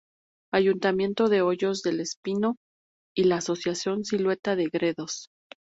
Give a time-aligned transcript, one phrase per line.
[0.51, 2.55] Ayuntamiento de Hoyos del Espino
[3.15, 5.29] y la Asociación Silueta de Gredos.